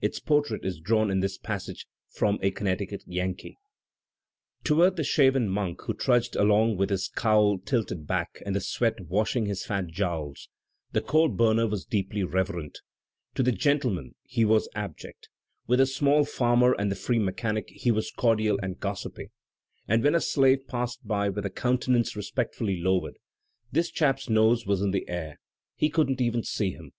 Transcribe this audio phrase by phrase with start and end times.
[0.00, 3.58] Its portrait is drawn in this passage from "A Connecticut Yankee":
[4.62, 9.00] Toward the shaven monk who trudged along with his cowl tilted back and the sweat
[9.00, 10.48] washing his fat jowls,
[10.92, 12.78] the coal burner was deeply reverent;
[13.34, 15.28] to the gentieman he was abject;
[15.66, 19.32] with the small farmer and the free mechanic he was cordial and gossipy;
[19.88, 23.18] and when a slave passed by with a countenance respectfully lowered,
[23.72, 25.40] this chap's nose was in the air—
[25.74, 26.92] he couldn't even see him.